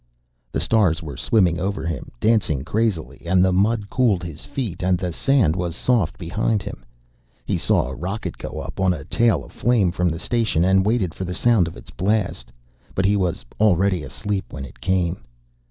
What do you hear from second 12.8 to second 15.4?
but he was already asleep when it came.